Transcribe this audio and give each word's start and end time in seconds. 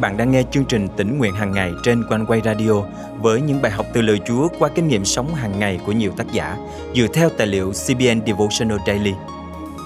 bạn 0.00 0.16
đang 0.16 0.30
nghe 0.30 0.42
chương 0.50 0.64
trình 0.64 0.88
tỉnh 0.96 1.18
nguyện 1.18 1.34
hàng 1.34 1.52
ngày 1.52 1.72
trên 1.82 2.04
quanh 2.08 2.26
quay 2.26 2.40
radio 2.44 2.72
với 3.20 3.40
những 3.40 3.62
bài 3.62 3.72
học 3.72 3.86
từ 3.92 4.02
lời 4.02 4.20
Chúa 4.26 4.48
qua 4.58 4.68
kinh 4.74 4.88
nghiệm 4.88 5.04
sống 5.04 5.34
hàng 5.34 5.58
ngày 5.58 5.80
của 5.86 5.92
nhiều 5.92 6.12
tác 6.16 6.32
giả 6.32 6.56
dựa 6.94 7.06
theo 7.14 7.28
tài 7.38 7.46
liệu 7.46 7.72
CBN 7.72 8.26
Devotional 8.26 8.78
Daily. 8.86 9.14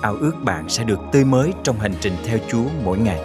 Ao 0.02 0.14
ước 0.14 0.32
bạn 0.44 0.68
sẽ 0.68 0.84
được 0.84 1.00
tươi 1.12 1.24
mới 1.24 1.52
trong 1.62 1.78
hành 1.78 1.94
trình 2.00 2.12
theo 2.26 2.38
Chúa 2.48 2.64
mỗi 2.84 2.98
ngày. 2.98 3.20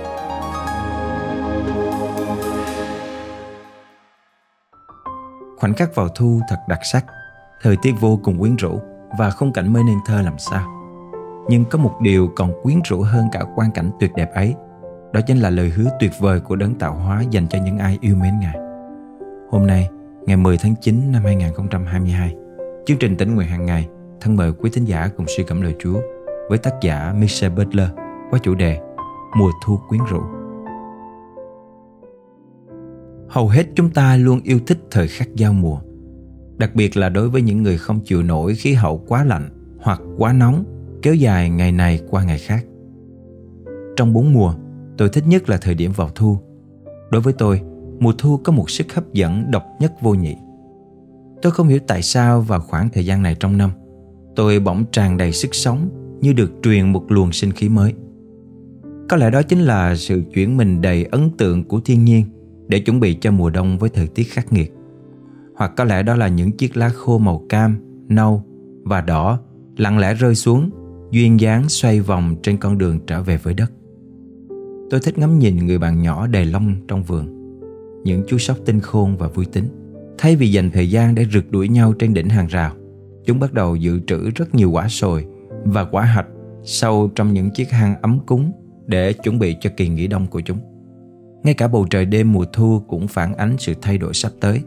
Khoảnh 5.58 5.74
khắc 5.74 5.96
vào 5.96 6.10
thu 6.10 6.42
thật 6.50 6.58
đặc 6.70 6.80
sắc, 6.84 7.06
thời 7.62 7.78
tiết 7.82 7.94
vô 8.00 8.20
cùng 8.24 8.40
quyến 8.40 8.56
rũ 8.56 8.82
và 9.20 9.32
khung 9.32 9.54
cảnh 9.54 9.74
mới 9.74 9.84
nên 9.84 9.98
thơ 10.06 10.22
làm 10.22 10.38
sao. 10.38 10.68
Nhưng 11.50 11.66
có 11.66 11.78
một 11.78 11.96
điều 12.02 12.32
còn 12.36 12.54
quyến 12.64 12.82
rũ 12.86 13.02
hơn 13.02 13.28
cả 13.32 13.42
quan 13.56 13.72
cảnh 13.72 13.92
tuyệt 14.00 14.12
đẹp 14.16 14.30
ấy– 14.34 14.56
đó 15.14 15.22
chính 15.28 15.38
là 15.38 15.50
lời 15.50 15.70
hứa 15.70 15.90
tuyệt 16.00 16.12
vời 16.20 16.40
của 16.40 16.56
đấng 16.56 16.76
tạo 16.76 16.96
hóa 16.96 17.24
dành 17.32 17.48
cho 17.48 17.60
những 17.66 17.78
ai 17.78 17.98
yêu 18.02 18.16
mến 18.16 18.34
Ngài. 18.42 18.58
Hôm 19.50 19.68
nay, 19.68 19.90
ngày 20.26 20.38
10 20.38 20.58
tháng 20.58 20.76
9 20.82 21.12
năm 21.12 21.24
2022, 21.24 22.36
chương 22.86 22.98
trình 22.98 23.16
tỉnh 23.16 23.36
nguyện 23.36 23.48
hàng 23.48 23.66
ngày 23.66 23.88
thân 24.22 24.36
mời 24.36 24.52
quý 24.52 24.70
thính 24.74 24.86
giả 24.86 25.10
cùng 25.18 25.26
suy 25.38 25.44
cảm 25.48 25.62
lời 25.62 25.76
Chúa 25.80 26.02
với 26.50 26.58
tác 26.58 26.74
giả 26.82 27.14
Michelle 27.20 27.56
Butler 27.56 27.90
qua 28.30 28.40
chủ 28.44 28.56
đề 28.56 28.80
Mùa 29.38 29.52
thu 29.66 29.80
quyến 29.90 30.02
rũ. 30.10 30.22
Hầu 33.30 33.48
hết 33.48 33.64
chúng 33.76 33.90
ta 33.90 34.18
luôn 34.18 34.42
yêu 34.44 34.60
thích 34.68 34.78
thời 34.92 35.08
khắc 35.08 35.36
giao 35.36 35.54
mùa, 35.54 35.80
đặc 36.58 36.76
biệt 36.76 36.98
là 36.98 37.10
đối 37.10 37.30
với 37.30 37.42
những 37.42 37.64
người 37.64 37.78
không 37.78 38.00
chịu 38.00 38.24
nổi 38.24 38.56
khí 38.56 38.74
hậu 38.74 39.04
quá 39.08 39.24
lạnh 39.24 39.50
hoặc 39.80 40.02
quá 40.18 40.34
nóng 40.34 40.64
kéo 41.02 41.14
dài 41.14 41.50
ngày 41.50 41.72
này 41.72 42.00
qua 42.10 42.24
ngày 42.24 42.40
khác. 42.40 42.66
Trong 43.96 44.14
bốn 44.14 44.34
mùa, 44.34 44.54
Tôi 44.98 45.10
thích 45.10 45.24
nhất 45.28 45.50
là 45.50 45.58
thời 45.58 45.76
điểm 45.76 45.92
vào 45.96 46.10
thu. 46.16 46.38
Đối 47.12 47.22
với 47.22 47.34
tôi, 47.34 47.62
mùa 48.00 48.14
thu 48.18 48.38
có 48.38 48.52
một 48.52 48.70
sức 48.70 48.94
hấp 48.94 49.14
dẫn 49.14 49.52
độc 49.52 49.64
nhất 49.80 49.94
vô 50.02 50.14
nhị. 50.14 50.36
Tôi 51.42 51.52
không 51.52 51.68
hiểu 51.68 51.80
tại 51.88 52.02
sao 52.02 52.42
vào 52.42 52.60
khoảng 52.60 52.90
thời 52.90 53.06
gian 53.06 53.24
này 53.24 53.36
trong 53.40 53.58
năm, 53.58 53.72
tôi 54.36 54.60
bỗng 54.60 54.86
tràn 54.92 55.18
đầy 55.18 55.32
sức 55.32 55.56
sống 55.56 55.90
như 56.22 56.34
được 56.34 56.52
truyền 56.64 56.92
một 56.92 57.12
luồng 57.12 57.32
sinh 57.32 57.52
khí 57.52 57.70
mới. 57.70 57.94
Có 59.10 59.18
lẽ 59.18 59.30
đó 59.30 59.42
chính 59.42 59.60
là 59.60 59.96
sự 59.96 60.24
chuyển 60.34 60.58
mình 60.58 60.82
đầy 60.82 61.04
ấn 61.04 61.30
tượng 61.38 61.64
của 61.64 61.80
thiên 61.86 62.06
nhiên 62.06 62.26
để 62.68 62.80
chuẩn 62.80 63.00
bị 63.00 63.18
cho 63.22 63.32
mùa 63.32 63.50
đông 63.50 63.78
với 63.78 63.90
thời 63.90 64.08
tiết 64.08 64.24
khắc 64.24 64.54
nghiệt. 64.54 64.74
Hoặc 65.56 65.72
có 65.78 65.84
lẽ 65.84 66.04
đó 66.04 66.16
là 66.16 66.28
những 66.28 66.52
chiếc 66.52 66.78
lá 66.78 66.90
khô 66.90 67.18
màu 67.18 67.44
cam, 67.50 67.78
nâu 68.10 68.44
và 68.84 69.02
đỏ 69.02 69.40
lặng 69.78 69.98
lẽ 69.98 70.14
rơi 70.14 70.36
xuống, 70.36 70.70
duyên 71.12 71.40
dáng 71.40 71.70
xoay 71.70 72.00
vòng 72.00 72.36
trên 72.44 72.58
con 72.58 72.78
đường 72.78 73.00
trở 73.08 73.24
về 73.24 73.38
với 73.38 73.54
đất. 73.54 73.72
Tôi 74.90 75.00
thích 75.00 75.18
ngắm 75.18 75.40
nhìn 75.40 75.66
người 75.66 75.78
bạn 75.78 76.02
nhỏ 76.02 76.28
đầy 76.28 76.46
lông 76.46 76.76
trong 76.88 77.04
vườn 77.04 77.28
Những 78.04 78.24
chú 78.28 78.38
sóc 78.38 78.58
tinh 78.66 78.80
khôn 78.80 79.18
và 79.18 79.28
vui 79.28 79.46
tính 79.46 79.66
Thay 80.18 80.36
vì 80.36 80.52
dành 80.52 80.72
thời 80.72 80.90
gian 80.90 81.16
để 81.16 81.26
rượt 81.34 81.46
đuổi 81.50 81.70
nhau 81.70 81.94
trên 82.00 82.14
đỉnh 82.14 82.30
hàng 82.30 82.48
rào 82.48 82.72
Chúng 83.26 83.40
bắt 83.40 83.54
đầu 83.54 83.76
dự 83.76 84.00
trữ 84.08 84.30
rất 84.36 84.56
nhiều 84.56 84.72
quả 84.72 84.88
sồi 84.88 85.26
và 85.64 85.86
quả 85.86 86.04
hạch 86.04 86.28
sâu 86.64 87.12
trong 87.16 87.34
những 87.34 87.50
chiếc 87.52 87.72
hang 87.72 88.02
ấm 88.02 88.20
cúng 88.26 88.52
để 88.86 89.14
chuẩn 89.14 89.40
bị 89.40 89.56
cho 89.62 89.70
kỳ 89.78 89.90
nghỉ 89.90 90.08
đông 90.08 90.28
của 90.28 90.42
chúng. 90.42 90.58
Ngay 91.44 91.54
cả 91.54 91.68
bầu 91.68 91.86
trời 91.90 92.06
đêm 92.06 92.34
mùa 92.34 92.46
thu 92.54 92.82
cũng 92.88 93.08
phản 93.08 93.34
ánh 93.36 93.56
sự 93.58 93.74
thay 93.82 93.98
đổi 93.98 94.14
sắp 94.14 94.32
tới 94.40 94.62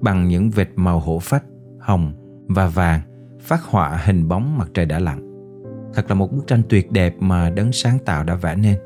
bằng 0.00 0.28
những 0.28 0.50
vệt 0.50 0.68
màu 0.76 1.00
hổ 1.00 1.18
phách, 1.18 1.44
hồng 1.80 2.12
và 2.48 2.68
vàng 2.68 3.00
phát 3.40 3.62
họa 3.62 4.00
hình 4.04 4.28
bóng 4.28 4.58
mặt 4.58 4.70
trời 4.74 4.86
đã 4.86 4.98
lặn. 4.98 5.28
Thật 5.94 6.04
là 6.08 6.14
một 6.14 6.32
bức 6.32 6.46
tranh 6.46 6.62
tuyệt 6.68 6.92
đẹp 6.92 7.14
mà 7.20 7.50
đấng 7.50 7.72
sáng 7.72 7.98
tạo 8.04 8.24
đã 8.24 8.34
vẽ 8.34 8.56
nên. 8.56 8.76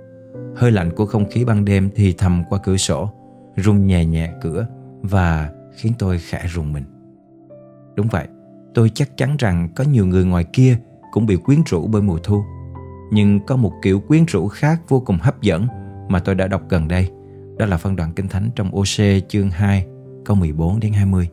Hơi 0.57 0.73
lạnh 0.73 0.91
của 0.97 1.07
không 1.07 1.31
khí 1.31 1.45
ban 1.45 1.65
đêm 1.65 1.91
thì 1.95 2.13
thầm 2.13 2.43
qua 2.49 2.59
cửa 2.65 2.77
sổ, 2.77 3.11
rung 3.57 3.87
nhẹ 3.87 4.05
nhẹ 4.05 4.33
cửa 4.43 4.67
và 5.03 5.51
khiến 5.75 5.93
tôi 5.99 6.19
khẽ 6.19 6.47
rùng 6.47 6.73
mình. 6.73 6.85
Đúng 7.95 8.07
vậy, 8.11 8.29
tôi 8.75 8.91
chắc 8.95 9.17
chắn 9.17 9.37
rằng 9.39 9.69
có 9.77 9.85
nhiều 9.85 10.07
người 10.07 10.25
ngoài 10.25 10.45
kia 10.53 10.79
cũng 11.13 11.27
bị 11.27 11.37
quyến 11.37 11.59
rũ 11.67 11.87
bởi 11.87 12.03
mùa 12.03 12.19
thu. 12.23 12.43
Nhưng 13.13 13.41
có 13.47 13.57
một 13.57 13.73
kiểu 13.83 14.01
quyến 14.01 14.25
rũ 14.25 14.49
khác 14.49 14.81
vô 14.89 15.01
cùng 15.01 15.19
hấp 15.21 15.43
dẫn 15.43 15.67
mà 16.09 16.19
tôi 16.19 16.35
đã 16.35 16.49
đọc 16.49 16.63
gần 16.69 16.89
đây. 16.89 17.11
Đó 17.59 17.67
là 17.67 17.77
phân 17.77 17.97
đoạn 17.97 18.13
Kinh 18.13 18.29
Thánh 18.29 18.51
trong 18.55 18.71
OC 18.77 19.29
chương 19.29 19.51
2 19.51 19.87
câu 20.25 20.37
14 20.37 20.81
đến 20.81 20.93
20. 20.93 21.29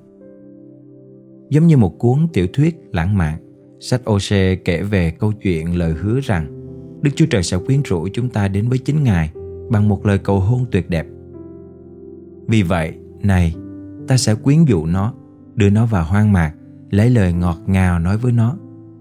Giống 1.50 1.68
như 1.68 1.78
một 1.78 2.00
cuốn 2.00 2.28
tiểu 2.34 2.48
thuyết 2.54 2.80
lãng 2.92 3.18
mạn, 3.18 3.38
sách 3.80 4.02
OC 4.10 4.60
kể 4.66 4.82
về 4.82 5.12
câu 5.12 5.32
chuyện 5.32 5.78
lời 5.78 5.94
hứa 5.94 6.20
rằng 6.24 6.59
Đức 7.02 7.12
Chúa 7.16 7.26
Trời 7.26 7.44
sẽ 7.44 7.58
quyến 7.58 7.82
rũ 7.82 8.08
chúng 8.14 8.30
ta 8.30 8.48
đến 8.48 8.70
với 8.70 8.78
chính 8.78 9.04
Ngài 9.04 9.32
bằng 9.70 9.90
một 9.90 10.06
lời 10.06 10.18
cầu 10.18 10.40
hôn 10.40 10.66
tuyệt 10.72 10.90
đẹp. 10.90 11.08
Vì 12.48 12.64
vậy, 12.64 12.94
này, 13.22 13.56
ta 14.08 14.18
sẽ 14.18 14.36
quyến 14.36 14.66
dụ 14.66 14.86
nó, 14.86 15.14
đưa 15.56 15.70
nó 15.70 15.86
vào 15.86 16.04
hoang 16.04 16.34
mạc, 16.34 16.54
lấy 16.90 17.10
lời 17.10 17.34
ngọt 17.34 17.58
ngào 17.66 18.00
nói 18.00 18.18
với 18.18 18.32
nó. 18.32 18.56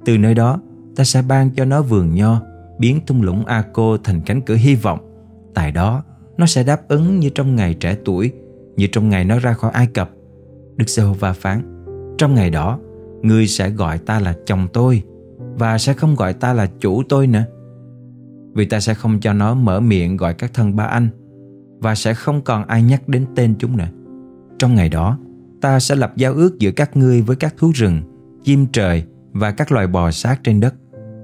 Từ 0.05 0.19
nơi 0.19 0.35
đó, 0.35 0.61
ta 0.97 1.05
sẽ 1.05 1.23
ban 1.29 1.51
cho 1.51 1.65
nó 1.65 1.83
vườn 1.83 2.15
nho, 2.15 2.41
biến 2.79 3.01
thung 3.07 3.23
lũng 3.23 3.45
A 3.45 3.65
Cô 3.73 3.97
thành 3.99 4.21
cánh 4.27 4.41
cửa 4.41 4.55
hy 4.55 4.75
vọng. 4.75 4.99
Tại 5.55 5.73
đó, 5.73 6.03
nó 6.37 6.47
sẽ 6.47 6.65
đáp 6.65 6.89
ứng 6.89 7.19
như 7.19 7.31
trong 7.31 7.57
ngày 7.57 7.75
trẻ 7.75 7.97
tuổi, 8.05 8.33
như 8.77 8.87
trong 8.87 9.09
ngày 9.09 9.25
nó 9.25 9.39
ra 9.39 9.53
khỏi 9.53 9.71
Ai 9.71 9.87
Cập. 9.87 10.11
Đức 10.77 10.89
Giê-hô-va 10.89 11.33
phán, 11.33 11.85
trong 12.19 12.35
ngày 12.35 12.51
đó, 12.51 12.79
ngươi 13.23 13.47
sẽ 13.47 13.71
gọi 13.71 13.99
ta 13.99 14.21
là 14.21 14.35
chồng 14.47 14.69
tôi 14.73 15.03
và 15.39 15.79
sẽ 15.79 15.93
không 15.93 16.15
gọi 16.15 16.33
ta 16.33 16.53
là 16.53 16.67
chủ 16.81 17.03
tôi 17.09 17.27
nữa 17.27 17.45
vì 18.59 18.65
ta 18.65 18.81
sẽ 18.81 18.95
không 18.95 19.21
cho 19.21 19.33
nó 19.33 19.55
mở 19.55 19.81
miệng 19.81 20.17
gọi 20.17 20.35
các 20.35 20.55
thân 20.55 20.77
ba 20.77 20.85
anh 20.85 21.09
và 21.81 21.95
sẽ 21.95 22.15
không 22.15 22.43
còn 22.43 22.67
ai 22.67 22.83
nhắc 22.83 23.09
đến 23.09 23.27
tên 23.37 23.55
chúng 23.59 23.77
nữa. 23.77 23.89
Trong 24.59 24.75
ngày 24.75 24.89
đó, 24.89 25.19
ta 25.61 25.81
sẽ 25.81 25.95
lập 25.95 26.13
giao 26.17 26.33
ước 26.33 26.59
giữa 26.59 26.71
các 26.71 26.97
ngươi 26.97 27.23
với 27.23 27.37
các 27.37 27.55
thú 27.59 27.73
rừng, 27.75 28.03
chim 28.45 28.67
trời 28.73 29.05
và 29.33 29.51
các 29.51 29.73
loài 29.73 29.87
bò 29.87 30.11
sát 30.11 30.41
trên 30.45 30.61
đất. 30.61 30.75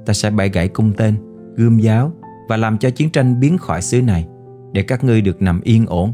Ta 0.07 0.13
sẽ 0.13 0.31
bẻ 0.31 0.49
gãy 0.49 0.69
cung 0.69 0.93
tên, 0.97 1.15
gươm 1.57 1.79
giáo 1.79 2.13
và 2.49 2.57
làm 2.57 2.79
cho 2.79 2.91
chiến 2.91 3.11
tranh 3.11 3.41
biến 3.41 3.59
khỏi 3.59 3.83
xứ 3.83 4.03
này 4.03 4.27
để 4.73 4.83
các 4.83 5.05
ngươi 5.05 5.21
được 5.21 5.43
nằm 5.43 5.61
yên 5.61 5.87
ổn. 5.87 6.13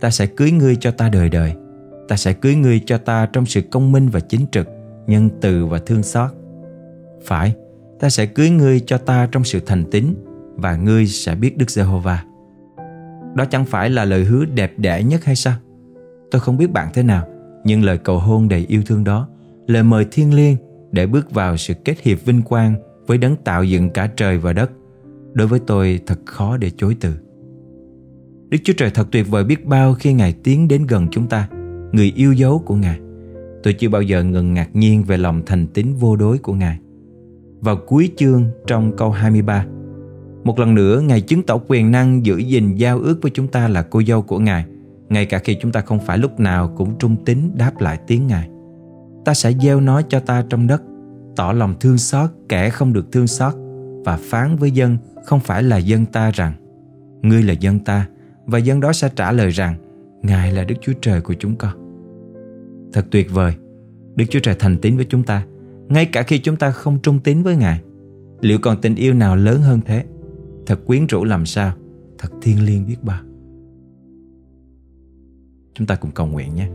Ta 0.00 0.10
sẽ 0.10 0.26
cưới 0.26 0.50
ngươi 0.50 0.76
cho 0.76 0.90
ta 0.90 1.08
đời 1.08 1.28
đời. 1.28 1.54
Ta 2.08 2.16
sẽ 2.16 2.32
cưới 2.32 2.54
ngươi 2.54 2.80
cho 2.86 2.98
ta 2.98 3.26
trong 3.32 3.46
sự 3.46 3.60
công 3.60 3.92
minh 3.92 4.08
và 4.08 4.20
chính 4.20 4.46
trực, 4.52 4.68
nhân 5.06 5.28
từ 5.40 5.66
và 5.66 5.78
thương 5.86 6.02
xót. 6.02 6.30
Phải, 7.24 7.54
ta 8.00 8.10
sẽ 8.10 8.26
cưới 8.26 8.50
ngươi 8.50 8.80
cho 8.80 8.98
ta 8.98 9.28
trong 9.32 9.44
sự 9.44 9.60
thành 9.66 9.84
tín 9.90 10.14
và 10.56 10.76
ngươi 10.76 11.06
sẽ 11.06 11.34
biết 11.34 11.58
Đức 11.58 11.70
Giê-hô-va. 11.70 12.24
Đó 13.34 13.44
chẳng 13.44 13.64
phải 13.64 13.90
là 13.90 14.04
lời 14.04 14.24
hứa 14.24 14.44
đẹp 14.44 14.72
đẽ 14.76 15.02
nhất 15.02 15.24
hay 15.24 15.36
sao? 15.36 15.54
Tôi 16.30 16.40
không 16.40 16.56
biết 16.56 16.72
bạn 16.72 16.88
thế 16.94 17.02
nào, 17.02 17.26
nhưng 17.64 17.84
lời 17.84 17.98
cầu 17.98 18.18
hôn 18.18 18.48
đầy 18.48 18.66
yêu 18.68 18.82
thương 18.86 19.04
đó, 19.04 19.28
lời 19.66 19.82
mời 19.82 20.06
thiên 20.10 20.34
liêng 20.34 20.56
để 20.92 21.06
bước 21.06 21.30
vào 21.30 21.56
sự 21.56 21.74
kết 21.84 22.00
hiệp 22.00 22.24
vinh 22.24 22.42
quang 22.42 22.74
với 23.06 23.18
đấng 23.18 23.36
tạo 23.36 23.64
dựng 23.64 23.90
cả 23.90 24.10
trời 24.16 24.38
và 24.38 24.52
đất, 24.52 24.70
đối 25.32 25.46
với 25.46 25.60
tôi 25.66 26.00
thật 26.06 26.18
khó 26.24 26.56
để 26.56 26.70
chối 26.76 26.96
từ. 27.00 27.14
Đức 28.48 28.58
Chúa 28.64 28.72
Trời 28.76 28.90
thật 28.90 29.08
tuyệt 29.10 29.26
vời 29.30 29.44
biết 29.44 29.66
bao 29.66 29.94
khi 29.94 30.12
Ngài 30.12 30.32
tiến 30.32 30.68
đến 30.68 30.86
gần 30.86 31.08
chúng 31.10 31.26
ta, 31.26 31.48
người 31.92 32.12
yêu 32.16 32.32
dấu 32.32 32.58
của 32.58 32.74
Ngài. 32.74 33.00
Tôi 33.62 33.72
chưa 33.72 33.88
bao 33.88 34.02
giờ 34.02 34.22
ngừng 34.22 34.54
ngạc 34.54 34.76
nhiên 34.76 35.02
về 35.02 35.16
lòng 35.16 35.42
thành 35.46 35.66
tín 35.66 35.94
vô 35.94 36.16
đối 36.16 36.38
của 36.38 36.52
Ngài. 36.52 36.78
Vào 37.60 37.76
cuối 37.86 38.10
chương 38.16 38.44
trong 38.66 38.96
câu 38.96 39.10
23, 39.10 39.66
một 40.44 40.58
lần 40.58 40.74
nữa, 40.74 41.00
Ngài 41.00 41.20
chứng 41.20 41.42
tỏ 41.42 41.58
quyền 41.68 41.90
năng 41.90 42.26
giữ 42.26 42.38
gìn 42.38 42.74
giao 42.74 42.98
ước 42.98 43.18
với 43.22 43.30
chúng 43.34 43.48
ta 43.48 43.68
là 43.68 43.82
cô 43.82 44.02
dâu 44.02 44.22
của 44.22 44.38
Ngài, 44.38 44.64
ngay 45.08 45.26
cả 45.26 45.38
khi 45.38 45.56
chúng 45.60 45.72
ta 45.72 45.80
không 45.80 46.00
phải 46.06 46.18
lúc 46.18 46.40
nào 46.40 46.72
cũng 46.76 46.98
trung 46.98 47.16
tín 47.24 47.38
đáp 47.54 47.80
lại 47.80 47.98
tiếng 48.06 48.26
Ngài. 48.26 48.48
Ta 49.24 49.34
sẽ 49.34 49.52
gieo 49.52 49.80
nó 49.80 50.02
cho 50.02 50.20
ta 50.20 50.44
trong 50.50 50.66
đất, 50.66 50.82
tỏ 51.36 51.52
lòng 51.52 51.74
thương 51.80 51.98
xót 51.98 52.30
kẻ 52.48 52.70
không 52.70 52.92
được 52.92 53.12
thương 53.12 53.26
xót 53.26 53.54
và 54.04 54.18
phán 54.22 54.56
với 54.56 54.70
dân 54.70 54.96
không 55.24 55.40
phải 55.40 55.62
là 55.62 55.76
dân 55.76 56.06
ta 56.06 56.30
rằng 56.30 56.52
Ngươi 57.22 57.42
là 57.42 57.52
dân 57.52 57.78
ta 57.78 58.06
và 58.46 58.58
dân 58.58 58.80
đó 58.80 58.92
sẽ 58.92 59.08
trả 59.16 59.32
lời 59.32 59.50
rằng 59.50 59.74
Ngài 60.22 60.52
là 60.52 60.64
Đức 60.64 60.74
Chúa 60.80 60.92
Trời 61.00 61.20
của 61.20 61.34
chúng 61.34 61.56
con. 61.56 61.72
Thật 62.92 63.06
tuyệt 63.10 63.30
vời, 63.30 63.54
Đức 64.16 64.24
Chúa 64.30 64.40
Trời 64.40 64.56
thành 64.58 64.78
tín 64.78 64.96
với 64.96 65.06
chúng 65.08 65.22
ta 65.22 65.44
ngay 65.88 66.06
cả 66.06 66.22
khi 66.22 66.38
chúng 66.38 66.56
ta 66.56 66.70
không 66.70 66.98
trung 67.02 67.20
tín 67.24 67.42
với 67.42 67.56
Ngài. 67.56 67.80
Liệu 68.40 68.58
còn 68.58 68.80
tình 68.80 68.94
yêu 68.94 69.14
nào 69.14 69.36
lớn 69.36 69.60
hơn 69.60 69.80
thế? 69.86 70.04
Thật 70.66 70.80
quyến 70.86 71.06
rũ 71.06 71.24
làm 71.24 71.46
sao 71.46 71.72
Thật 72.18 72.28
thiêng 72.42 72.66
liêng 72.66 72.86
biết 72.86 72.96
bao 73.02 73.20
Chúng 75.74 75.86
ta 75.86 75.94
cùng 75.94 76.10
cầu 76.10 76.26
nguyện 76.26 76.54
nhé 76.54 76.68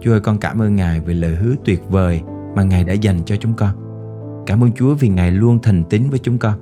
Chúa 0.00 0.12
ơi 0.12 0.20
con 0.20 0.38
cảm 0.38 0.62
ơn 0.62 0.76
Ngài 0.76 1.00
về 1.00 1.14
lời 1.14 1.34
hứa 1.34 1.54
tuyệt 1.64 1.82
vời 1.88 2.22
mà 2.54 2.62
Ngài 2.62 2.84
đã 2.84 2.92
dành 2.92 3.20
cho 3.26 3.36
chúng 3.36 3.54
con. 3.54 3.70
Cảm 4.46 4.64
ơn 4.64 4.72
Chúa 4.72 4.94
vì 4.94 5.08
Ngài 5.08 5.30
luôn 5.30 5.58
thành 5.62 5.84
tín 5.90 6.10
với 6.10 6.18
chúng 6.18 6.38
con. 6.38 6.54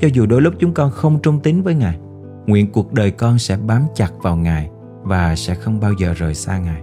Cho 0.00 0.08
dù 0.12 0.26
đôi 0.26 0.42
lúc 0.42 0.54
chúng 0.58 0.74
con 0.74 0.90
không 0.90 1.22
trung 1.22 1.40
tín 1.40 1.62
với 1.62 1.74
Ngài, 1.74 1.98
nguyện 2.46 2.72
cuộc 2.72 2.92
đời 2.92 3.10
con 3.10 3.38
sẽ 3.38 3.56
bám 3.56 3.82
chặt 3.94 4.10
vào 4.22 4.36
Ngài 4.36 4.70
và 5.02 5.36
sẽ 5.36 5.54
không 5.54 5.80
bao 5.80 5.92
giờ 6.00 6.14
rời 6.16 6.34
xa 6.34 6.58
Ngài. 6.58 6.82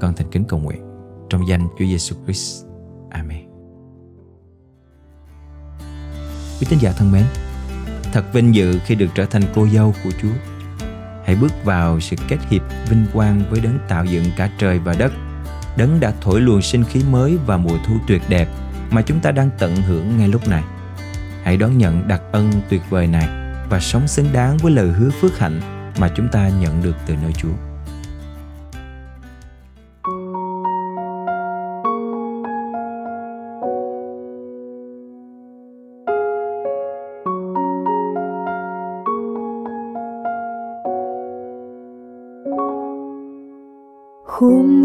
Con 0.00 0.14
thành 0.16 0.30
kính 0.30 0.44
cầu 0.48 0.60
nguyện 0.60 0.80
trong 1.28 1.48
danh 1.48 1.68
Chúa 1.78 1.84
Giêsu 1.84 2.16
Christ. 2.24 2.64
Amen. 3.10 3.47
Quý 6.60 6.66
tín 6.70 6.78
giả 6.78 6.92
thân 6.92 7.12
mến, 7.12 7.24
thật 8.12 8.32
vinh 8.32 8.54
dự 8.54 8.78
khi 8.84 8.94
được 8.94 9.06
trở 9.14 9.24
thành 9.24 9.42
cô 9.54 9.68
dâu 9.68 9.94
của 10.04 10.10
Chúa. 10.22 10.32
Hãy 11.26 11.36
bước 11.36 11.64
vào 11.64 12.00
sự 12.00 12.16
kết 12.28 12.38
hiệp 12.50 12.62
vinh 12.88 13.06
quang 13.12 13.42
với 13.50 13.60
đấng 13.60 13.78
tạo 13.88 14.04
dựng 14.04 14.24
cả 14.36 14.50
trời 14.58 14.78
và 14.78 14.94
đất. 14.98 15.12
Đấng 15.76 16.00
đã 16.00 16.12
thổi 16.20 16.40
luồng 16.40 16.62
sinh 16.62 16.84
khí 16.84 17.02
mới 17.10 17.38
và 17.46 17.56
mùa 17.56 17.78
thu 17.86 17.94
tuyệt 18.06 18.22
đẹp 18.28 18.48
mà 18.90 19.02
chúng 19.02 19.20
ta 19.20 19.30
đang 19.30 19.50
tận 19.58 19.76
hưởng 19.76 20.18
ngay 20.18 20.28
lúc 20.28 20.48
này. 20.48 20.62
Hãy 21.42 21.56
đón 21.56 21.78
nhận 21.78 22.08
đặc 22.08 22.22
ân 22.32 22.52
tuyệt 22.68 22.82
vời 22.90 23.06
này 23.06 23.28
và 23.70 23.80
sống 23.80 24.08
xứng 24.08 24.32
đáng 24.32 24.56
với 24.56 24.72
lời 24.72 24.88
hứa 24.88 25.10
phước 25.10 25.38
hạnh 25.38 25.60
mà 25.98 26.08
chúng 26.16 26.28
ta 26.28 26.48
nhận 26.48 26.82
được 26.82 26.96
từ 27.06 27.14
nơi 27.22 27.32
Chúa. 27.32 27.67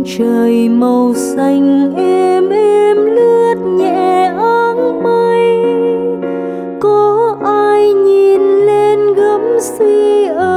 Trời 0.05 0.69
màu 0.69 1.13
xanh 1.13 1.93
êm 1.95 2.49
êm 2.49 2.97
lướt 3.05 3.55
nhẹ 3.77 4.33
áng 4.37 5.03
mây. 5.03 5.63
Có 6.79 7.35
ai 7.45 7.93
nhìn 7.93 8.41
lên 8.41 9.13
gấm 9.13 9.41
suy 9.59 10.25
ơi 10.25 10.52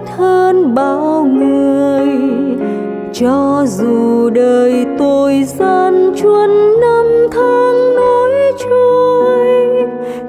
biết 0.00 0.10
hơn 0.16 0.74
bao 0.74 1.24
người. 1.24 2.08
Cho 3.12 3.64
dù 3.66 4.30
đời 4.30 4.86
tôi 4.98 5.44
gian 5.44 6.12
truân 6.16 6.50
năm 6.80 7.06
tháng 7.30 7.94
nối 7.96 8.52
trôi 8.58 9.46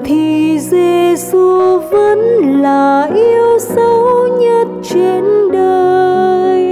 thì 0.03 0.59
Giêsu 0.59 1.79
vẫn 1.91 2.19
là 2.61 3.09
yêu 3.15 3.59
dấu 3.59 4.27
nhất 4.39 4.67
trên 4.83 5.23
đời. 5.51 6.65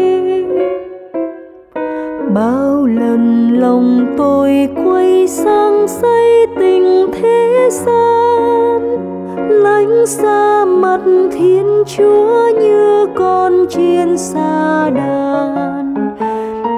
Bao 2.34 2.86
lần 2.86 3.54
lòng 3.60 4.16
tôi 4.18 4.70
quay 4.86 5.28
sang 5.28 5.88
say 5.88 6.48
tình 6.60 7.08
thế 7.22 7.70
gian 7.72 8.98
lánh 9.50 10.06
xa 10.06 10.66
mặt 10.66 11.00
thiên 11.32 11.84
chúa 11.86 12.50
như 12.60 13.08
con 13.16 13.66
chiên 13.70 14.18
xa 14.18 14.90
đàn. 14.90 15.94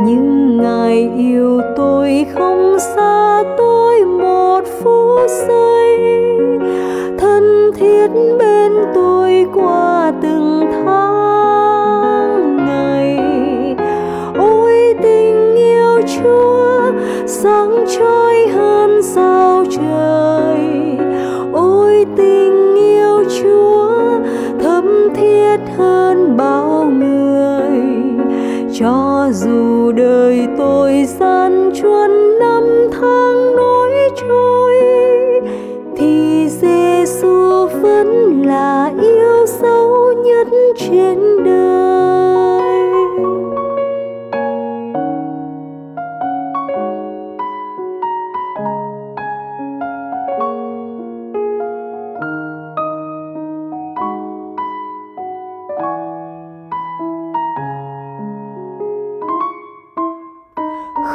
Nhưng 0.06 0.58
ngài 0.58 1.12
yêu 1.18 1.62
tôi 1.78 2.26
không 2.34 2.80
xa 2.80 3.44
tôi 3.58 4.06
một 4.06 4.62
phút 4.84 5.30
giây. 5.48 5.98
Thân 7.18 7.72
thiết 7.76 8.08
bên 8.40 8.72
tôi 8.96 9.46
qua 9.54 10.14
từng 10.22 10.72
tháng 10.72 12.58
ngày. 12.58 13.18
Ôi 14.38 14.96
tình 15.04 15.56
yêu 15.56 16.02
chúa, 16.16 16.92
sáng 17.26 17.81
cho 28.82 29.30
dù 29.34 29.92
đời 29.92 30.48
tôi 30.58 31.06
gian 31.20 31.72
truân 31.82 32.40
năm 32.40 32.64
tháng 32.92 33.56
nối 33.56 33.92
trôi, 34.16 34.74
thì 35.98 36.48
Giêsu 36.50 37.68
vẫn 37.82 38.42
là 38.46 38.92
yêu 39.02 39.46
dấu 39.62 40.14
nhất 40.26 40.48
trên 40.78 41.20
đời 41.20 41.41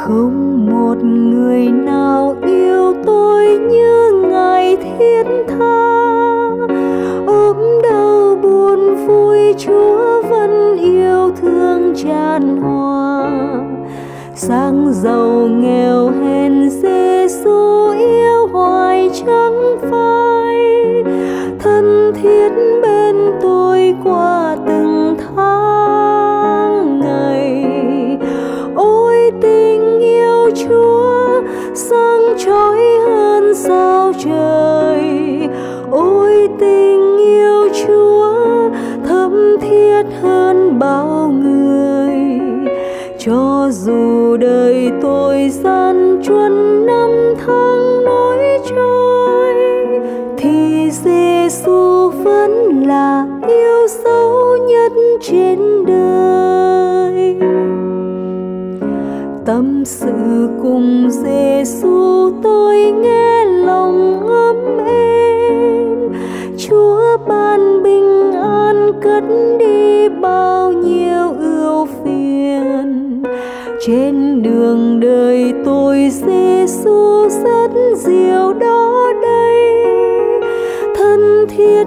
không 0.07 0.65
một 0.65 0.97
người 1.03 1.71
nào 1.71 2.35
yêu 2.41 2.93
tôi 3.05 3.45
như 3.45 4.11
ngài 4.31 4.77
thiên 4.77 5.25
tha. 5.47 5.87
Ốm 7.27 7.57
đau 7.83 8.39
buồn 8.43 8.95
vui 9.07 9.53
chúa 9.57 10.21
vẫn 10.29 10.77
yêu 10.77 11.31
thương 11.41 11.93
tràn 11.95 12.57
hòa. 12.57 13.29
Sang 14.35 14.93
giàu 14.93 15.47
nghèo 15.47 16.09
hèn 16.09 16.69
giêsu 16.69 17.89
yêu 17.89 18.47
hoài 18.51 19.09
chẳng 19.25 19.77
phai. 19.91 20.55
Thân 21.59 22.13
thiết 22.21 22.76
cho 43.67 43.71
dù 43.71 44.37
đời 44.37 44.91
tôi 45.01 45.49
gian 45.49 46.21
truân 46.23 46.85
năm 46.85 47.09
tháng 47.45 48.03
nối 48.05 48.59
trôi, 48.69 49.53
thì 50.37 50.89
Giêsu 50.91 52.09
vẫn 52.23 52.83
là 52.87 53.25
yêu 53.47 53.87
dấu 54.03 54.57
nhất 54.67 54.91
trên 55.21 55.85
đời. 55.85 57.35
Tâm 59.45 59.85
sự 59.85 60.47
cùng 60.61 61.09
Giêsu 61.09 62.29
tôi 62.43 62.75
nghe 62.75 63.45
lòng 63.45 64.27
ấm 64.27 64.77
êm, 64.87 66.09
Chúa 66.57 67.17
ban 67.27 67.83
bình 67.83 68.31
an 68.33 68.91
cất 69.01 69.23
trên 73.87 74.43
đường 74.43 74.99
đời 74.99 75.53
tôi 75.65 76.09
Giêsu 76.09 77.29
rất 77.29 77.71
diệu 77.95 78.53
đó 78.53 79.13
đây. 79.21 79.85
Thân 80.95 81.45
thiết 81.49 81.83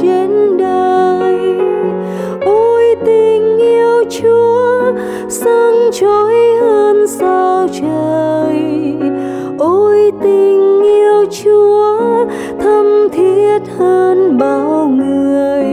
trên 0.00 0.56
đời. 0.56 1.34
Ôi 2.44 2.96
tình 3.06 3.58
yêu 3.58 4.04
Chúa 4.10 4.92
sáng 5.28 5.90
trói 5.92 6.34
hơn 6.60 7.06
sao 7.06 7.68
trời. 7.80 8.94
Ôi 9.58 10.12
tình 10.22 10.82
yêu 10.82 11.24
Chúa 11.44 11.98
thâm 12.60 13.08
thiết 13.12 13.58
hơn 13.78 14.38
bao 14.38 14.88
người. 14.88 15.64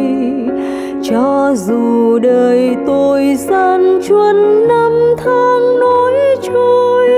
Cho 1.03 1.53
dù 1.55 2.19
đời 2.19 2.75
tôi 2.87 3.35
gian 3.35 3.99
truân 4.07 4.67
năm 4.67 4.91
tháng 5.17 5.79
nối 5.79 6.13
trôi, 6.41 7.09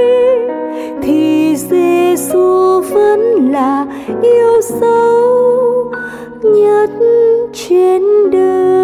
thì 1.01 1.55
Giêsu 1.55 2.81
vẫn 2.81 3.50
là 3.51 3.86
yêu 4.22 4.62
dấu 4.62 5.60
nhất 6.43 6.89
trên 7.53 8.01
đời 8.31 8.81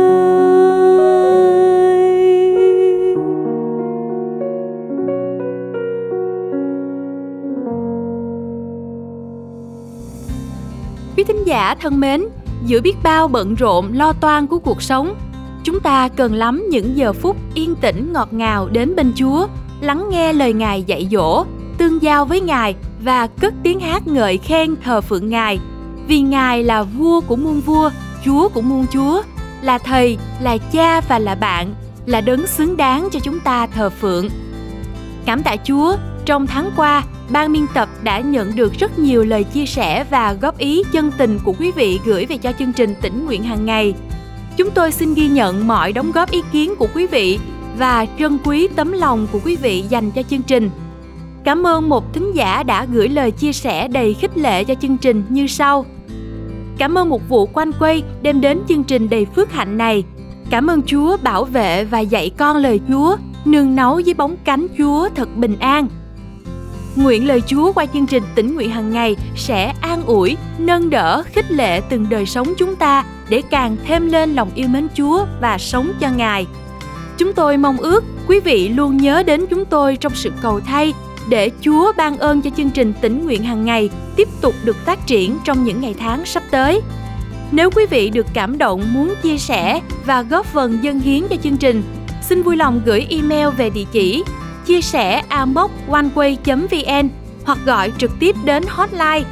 Quý 11.17 11.23
thính 11.23 11.43
giả 11.45 11.75
thân 11.75 11.99
mến, 11.99 12.25
giữa 12.65 12.81
biết 12.81 12.95
bao 13.03 13.27
bận 13.27 13.55
rộn 13.55 13.93
lo 13.93 14.13
toan 14.13 14.47
của 14.47 14.59
cuộc 14.59 14.81
sống, 14.81 15.15
chúng 15.63 15.79
ta 15.79 16.09
cần 16.09 16.33
lắm 16.33 16.65
những 16.69 16.97
giờ 16.97 17.13
phút 17.13 17.37
yên 17.53 17.75
tĩnh 17.75 18.13
ngọt 18.13 18.33
ngào 18.33 18.67
đến 18.67 18.95
bên 18.95 19.11
Chúa, 19.15 19.47
lắng 19.81 20.05
nghe 20.09 20.33
lời 20.33 20.53
Ngài 20.53 20.83
dạy 20.83 21.07
dỗ, 21.11 21.45
tương 21.77 22.01
giao 22.01 22.25
với 22.25 22.41
Ngài 22.41 22.75
và 23.03 23.27
cất 23.27 23.53
tiếng 23.63 23.79
hát 23.79 24.07
ngợi 24.07 24.37
khen 24.37 24.75
thờ 24.83 25.01
phượng 25.01 25.29
Ngài. 25.29 25.59
Vì 26.07 26.21
Ngài 26.21 26.63
là 26.63 26.83
vua 26.83 27.21
của 27.21 27.35
muôn 27.35 27.61
vua, 27.61 27.91
Chúa 28.25 28.49
của 28.49 28.61
muôn 28.61 28.85
chúa, 28.93 29.21
là 29.61 29.77
thầy, 29.77 30.17
là 30.41 30.57
cha 30.57 31.01
và 31.01 31.19
là 31.19 31.35
bạn, 31.35 31.73
là 32.05 32.21
đấng 32.21 32.47
xứng 32.47 32.77
đáng 32.77 33.09
cho 33.11 33.19
chúng 33.19 33.39
ta 33.39 33.67
thờ 33.67 33.89
phượng. 33.89 34.29
Cảm 35.25 35.43
tạ 35.43 35.55
Chúa, 35.63 35.95
trong 36.25 36.47
tháng 36.47 36.71
qua, 36.75 37.03
ban 37.29 37.53
biên 37.53 37.65
tập 37.73 37.89
đã 38.03 38.19
nhận 38.19 38.55
được 38.55 38.73
rất 38.79 38.99
nhiều 38.99 39.23
lời 39.23 39.43
chia 39.43 39.65
sẻ 39.65 40.05
và 40.09 40.33
góp 40.33 40.57
ý 40.57 40.83
chân 40.91 41.11
tình 41.17 41.39
của 41.43 41.53
quý 41.59 41.71
vị 41.71 41.99
gửi 42.05 42.25
về 42.25 42.37
cho 42.37 42.51
chương 42.59 42.73
trình 42.73 42.95
tỉnh 43.01 43.25
nguyện 43.25 43.43
hàng 43.43 43.65
ngày. 43.65 43.93
Chúng 44.57 44.71
tôi 44.71 44.91
xin 44.91 45.13
ghi 45.13 45.27
nhận 45.27 45.67
mọi 45.67 45.93
đóng 45.93 46.11
góp 46.11 46.31
ý 46.31 46.41
kiến 46.51 46.75
của 46.75 46.87
quý 46.93 47.07
vị 47.07 47.39
và 47.77 48.05
trân 48.19 48.37
quý 48.43 48.67
tấm 48.75 48.91
lòng 48.91 49.27
của 49.31 49.39
quý 49.45 49.55
vị 49.55 49.83
dành 49.89 50.11
cho 50.11 50.23
chương 50.23 50.41
trình. 50.41 50.69
Cảm 51.47 51.67
ơn 51.67 51.89
một 51.89 52.13
thính 52.13 52.35
giả 52.35 52.63
đã 52.63 52.85
gửi 52.85 53.09
lời 53.09 53.31
chia 53.31 53.53
sẻ 53.53 53.87
đầy 53.87 54.13
khích 54.13 54.37
lệ 54.37 54.63
cho 54.63 54.75
chương 54.75 54.97
trình 54.97 55.23
như 55.29 55.47
sau. 55.47 55.85
Cảm 56.77 56.97
ơn 56.97 57.09
một 57.09 57.29
vụ 57.29 57.45
quanh 57.45 57.71
quay 57.79 58.03
đem 58.21 58.41
đến 58.41 58.59
chương 58.69 58.83
trình 58.83 59.09
đầy 59.09 59.25
phước 59.25 59.51
hạnh 59.51 59.77
này. 59.77 60.03
Cảm 60.49 60.67
ơn 60.67 60.81
Chúa 60.81 61.17
bảo 61.17 61.43
vệ 61.43 61.83
và 61.83 61.99
dạy 61.99 62.31
con 62.37 62.57
lời 62.57 62.79
Chúa, 62.89 63.17
nương 63.45 63.75
náu 63.75 63.99
dưới 63.99 64.13
bóng 64.13 64.35
cánh 64.43 64.67
Chúa 64.77 65.09
thật 65.15 65.35
bình 65.35 65.55
an. 65.59 65.87
Nguyện 66.95 67.27
lời 67.27 67.41
Chúa 67.47 67.71
qua 67.73 67.85
chương 67.85 68.07
trình 68.07 68.23
tỉnh 68.35 68.55
nguyện 68.55 68.69
hàng 68.69 68.91
ngày 68.91 69.15
sẽ 69.35 69.73
an 69.81 70.03
ủi, 70.05 70.37
nâng 70.57 70.89
đỡ, 70.89 71.23
khích 71.25 71.51
lệ 71.51 71.81
từng 71.89 72.05
đời 72.09 72.25
sống 72.25 72.47
chúng 72.57 72.75
ta 72.75 73.05
để 73.29 73.41
càng 73.49 73.77
thêm 73.85 74.09
lên 74.09 74.35
lòng 74.35 74.49
yêu 74.55 74.67
mến 74.67 74.87
Chúa 74.93 75.25
và 75.41 75.57
sống 75.57 75.91
cho 75.99 76.09
Ngài. 76.17 76.47
Chúng 77.17 77.33
tôi 77.33 77.57
mong 77.57 77.77
ước 77.77 78.03
quý 78.27 78.39
vị 78.39 78.69
luôn 78.69 78.97
nhớ 78.97 79.23
đến 79.23 79.45
chúng 79.49 79.65
tôi 79.65 79.95
trong 79.95 80.15
sự 80.15 80.31
cầu 80.41 80.59
thay 80.59 80.93
để 81.29 81.51
Chúa 81.61 81.91
ban 81.97 82.17
ơn 82.17 82.41
cho 82.41 82.49
chương 82.57 82.69
trình 82.69 82.93
tỉnh 83.01 83.25
nguyện 83.25 83.43
hàng 83.43 83.65
ngày 83.65 83.89
tiếp 84.15 84.27
tục 84.41 84.55
được 84.63 84.75
phát 84.85 85.07
triển 85.07 85.37
trong 85.45 85.63
những 85.63 85.81
ngày 85.81 85.95
tháng 85.99 86.25
sắp 86.25 86.43
tới. 86.51 86.81
Nếu 87.51 87.71
quý 87.71 87.85
vị 87.85 88.09
được 88.09 88.25
cảm 88.33 88.57
động 88.57 88.93
muốn 88.93 89.13
chia 89.23 89.37
sẻ 89.37 89.81
và 90.05 90.21
góp 90.21 90.45
phần 90.45 90.79
dân 90.81 90.99
hiến 90.99 91.23
cho 91.29 91.35
chương 91.43 91.57
trình, 91.57 91.83
xin 92.21 92.43
vui 92.43 92.55
lòng 92.55 92.81
gửi 92.85 93.07
email 93.09 93.47
về 93.57 93.69
địa 93.69 93.85
chỉ 93.91 94.23
chia 94.65 94.81
sẻ 94.81 95.23
amoconeway.vn 95.29 97.09
hoặc 97.45 97.57
gọi 97.65 97.91
trực 97.97 98.11
tiếp 98.19 98.35
đến 98.43 98.63
hotline 98.67 99.23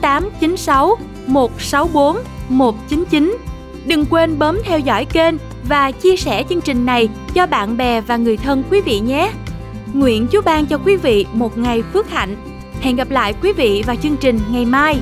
0896 0.00 0.98
164 1.26 2.16
199. 2.48 3.36
Đừng 3.86 4.06
quên 4.10 4.38
bấm 4.38 4.58
theo 4.64 4.78
dõi 4.78 5.04
kênh 5.04 5.34
và 5.68 5.90
chia 5.90 6.16
sẻ 6.16 6.44
chương 6.48 6.60
trình 6.60 6.86
này 6.86 7.08
cho 7.34 7.46
bạn 7.46 7.76
bè 7.76 8.00
và 8.00 8.16
người 8.16 8.36
thân 8.36 8.62
quý 8.70 8.80
vị 8.80 9.00
nhé. 9.00 9.32
Nguyện 9.94 10.26
Chúa 10.32 10.42
ban 10.42 10.66
cho 10.66 10.78
quý 10.78 10.96
vị 10.96 11.26
một 11.32 11.58
ngày 11.58 11.82
phước 11.82 12.10
hạnh. 12.10 12.36
Hẹn 12.80 12.96
gặp 12.96 13.10
lại 13.10 13.34
quý 13.42 13.52
vị 13.52 13.82
vào 13.86 13.96
chương 13.96 14.16
trình 14.16 14.38
ngày 14.50 14.64
mai. 14.64 15.00